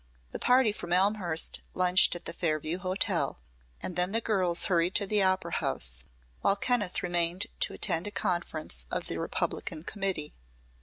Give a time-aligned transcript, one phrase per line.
[0.31, 3.39] The party from Elmhurst lunched at the Fairview Hotel,
[3.83, 6.03] and then the girls hurried to the Opera House
[6.39, 10.33] while Kenneth remained to attend a conference of the Republican Committee.